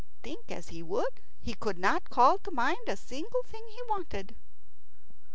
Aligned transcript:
Think 0.23 0.51
as 0.51 0.69
he 0.69 0.81
would, 0.81 1.21
he 1.43 1.53
could 1.53 1.77
not 1.77 2.09
call 2.09 2.39
to 2.39 2.49
mind 2.49 2.87
a 2.89 2.97
single 2.97 3.43
thing 3.43 3.63
he 3.69 3.83
wanted. 3.87 4.33